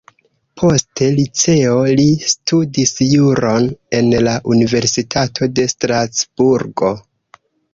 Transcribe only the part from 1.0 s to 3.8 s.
liceo li studis juron